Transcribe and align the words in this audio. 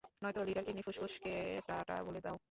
নয়তো, 0.21 0.39
liver, 0.43 0.63
kidney, 0.63 0.81
ফুসফুস 0.81 1.13
কে 1.19 1.33
টা-টা 1.67 1.95
বলে 2.03 2.19
দাও। 2.21 2.37